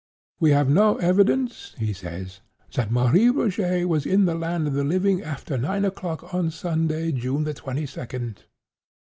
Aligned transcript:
'We 0.39 0.49
have 0.49 0.67
no 0.67 0.97
evidence,' 0.97 1.75
he 1.77 1.93
says, 1.93 2.39
'that 2.73 2.89
Marie 2.89 3.27
Rogêt 3.27 3.85
was 3.85 4.07
in 4.07 4.25
the 4.25 4.33
land 4.33 4.65
of 4.65 4.73
the 4.73 4.83
living 4.83 5.21
after 5.21 5.59
nine 5.59 5.85
o'clock 5.85 6.33
on 6.33 6.49
Sunday, 6.49 7.11
June 7.11 7.43
the 7.43 7.53
twenty 7.53 7.85
second. 7.85 8.45